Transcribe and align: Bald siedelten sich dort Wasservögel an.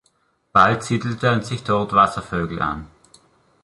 Bald 0.51 0.81
siedelten 0.83 1.43
sich 1.43 1.63
dort 1.63 1.93
Wasservögel 1.93 2.59
an. 2.59 2.87